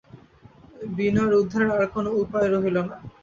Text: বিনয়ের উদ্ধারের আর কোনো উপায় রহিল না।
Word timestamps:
বিনয়ের 0.95 1.33
উদ্ধারের 1.41 1.69
আর 1.75 1.85
কোনো 1.95 2.09
উপায় 2.23 2.47
রহিল 2.47 2.77
না। 2.81 2.95